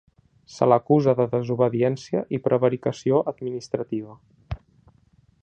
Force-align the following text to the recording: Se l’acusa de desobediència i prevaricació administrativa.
Se 0.51 0.67
l’acusa 0.69 1.13
de 1.19 1.27
desobediència 1.33 2.23
i 2.39 2.41
prevaricació 2.47 3.21
administrativa. 3.35 4.19